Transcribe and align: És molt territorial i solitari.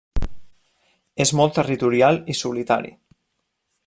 És 1.25 1.33
molt 1.39 1.55
territorial 1.59 2.19
i 2.35 2.39
solitari. 2.43 2.95